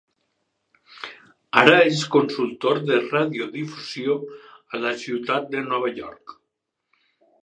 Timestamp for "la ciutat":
4.87-5.47